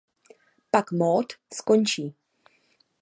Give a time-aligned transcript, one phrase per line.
[0.71, 1.27] Pak mód
[1.57, 2.05] skončí.